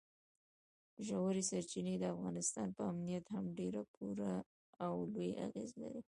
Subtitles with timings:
[1.07, 4.33] ژورې سرچینې د افغانستان په امنیت هم ډېر پوره
[4.85, 6.01] او لوی اغېز لري.